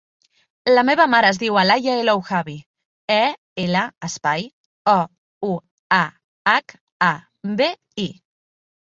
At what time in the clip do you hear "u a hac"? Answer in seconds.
5.53-6.79